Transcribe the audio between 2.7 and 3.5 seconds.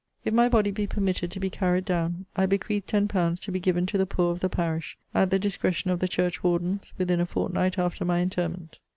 ten pounds